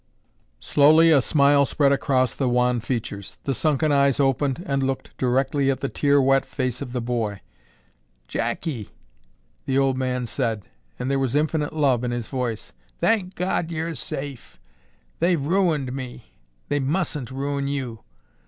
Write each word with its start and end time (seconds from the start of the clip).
Slowly 0.59 1.11
a 1.11 1.21
smile 1.21 1.63
spread 1.63 1.91
over 1.93 2.35
the 2.35 2.49
wan 2.49 2.79
features. 2.79 3.37
The 3.43 3.53
sunken 3.53 3.91
eyes 3.91 4.19
opened 4.19 4.63
and 4.65 4.81
looked 4.81 5.15
directly 5.15 5.69
at 5.69 5.81
the 5.81 5.89
tear 5.89 6.19
wet 6.19 6.43
face 6.43 6.81
of 6.81 6.91
the 6.91 6.99
boy. 7.01 7.41
"Jackie," 8.27 8.89
the 9.67 9.77
old 9.77 9.99
man 9.99 10.25
said, 10.25 10.63
and 10.97 11.11
there 11.11 11.19
was 11.19 11.35
infinite 11.35 11.73
love 11.73 12.03
in 12.03 12.09
his 12.09 12.27
voice. 12.29 12.73
"Thank 12.97 13.35
God 13.35 13.69
you're 13.71 13.93
safe! 13.93 14.59
They've 15.19 15.45
ruined 15.45 15.93
me. 15.93 16.33
They 16.67 16.79
mustn't 16.79 17.29
ruin 17.29 17.67
you. 17.67 18.03